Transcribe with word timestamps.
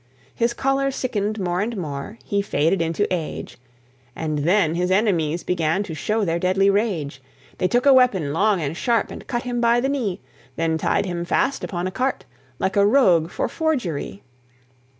His 0.33 0.55
colour 0.55 0.89
sickened 0.89 1.39
more 1.39 1.61
and 1.61 1.77
more, 1.77 2.17
He 2.25 2.41
faded 2.41 2.81
into 2.81 3.05
age; 3.13 3.59
And 4.15 4.39
then 4.39 4.73
his 4.73 4.89
enemies 4.89 5.43
began 5.43 5.83
To 5.83 5.93
show 5.93 6.25
their 6.25 6.39
deadly 6.39 6.71
rage. 6.71 7.21
They 7.59 7.67
took 7.67 7.85
a 7.85 7.93
weapon 7.93 8.33
long 8.33 8.59
and 8.59 8.75
sharp, 8.75 9.11
And 9.11 9.27
cut 9.27 9.43
him 9.43 9.61
by 9.61 9.79
the 9.79 9.89
knee, 9.89 10.19
Then 10.55 10.79
tied 10.79 11.05
him 11.05 11.23
fast 11.23 11.63
upon 11.63 11.85
a 11.85 11.91
cart, 11.91 12.25
Like 12.57 12.75
a 12.75 12.83
rogue 12.83 13.29
for 13.29 13.47
forgery. 13.47 14.23